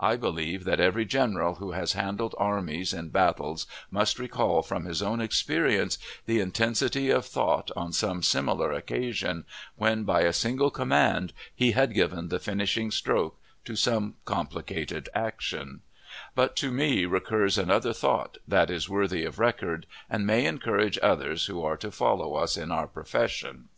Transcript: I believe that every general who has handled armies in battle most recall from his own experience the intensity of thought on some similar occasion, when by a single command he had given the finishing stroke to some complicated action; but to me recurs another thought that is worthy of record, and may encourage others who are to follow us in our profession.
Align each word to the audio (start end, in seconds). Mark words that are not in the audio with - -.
I 0.00 0.16
believe 0.16 0.64
that 0.64 0.80
every 0.80 1.04
general 1.04 1.54
who 1.54 1.70
has 1.70 1.92
handled 1.92 2.34
armies 2.38 2.92
in 2.92 3.10
battle 3.10 3.56
most 3.88 4.18
recall 4.18 4.62
from 4.62 4.84
his 4.84 5.00
own 5.00 5.20
experience 5.20 5.96
the 6.26 6.40
intensity 6.40 7.08
of 7.10 7.24
thought 7.24 7.70
on 7.76 7.92
some 7.92 8.24
similar 8.24 8.72
occasion, 8.72 9.44
when 9.76 10.02
by 10.02 10.22
a 10.22 10.32
single 10.32 10.72
command 10.72 11.32
he 11.54 11.70
had 11.70 11.94
given 11.94 12.30
the 12.30 12.40
finishing 12.40 12.90
stroke 12.90 13.38
to 13.64 13.76
some 13.76 14.16
complicated 14.24 15.08
action; 15.14 15.82
but 16.34 16.56
to 16.56 16.72
me 16.72 17.04
recurs 17.06 17.56
another 17.56 17.92
thought 17.92 18.38
that 18.48 18.70
is 18.70 18.88
worthy 18.88 19.24
of 19.24 19.38
record, 19.38 19.86
and 20.10 20.26
may 20.26 20.46
encourage 20.46 20.98
others 21.00 21.46
who 21.46 21.62
are 21.62 21.76
to 21.76 21.92
follow 21.92 22.34
us 22.34 22.56
in 22.56 22.72
our 22.72 22.88
profession. 22.88 23.68